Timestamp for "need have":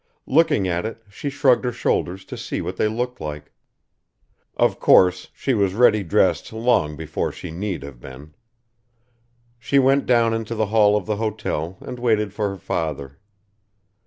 7.51-7.99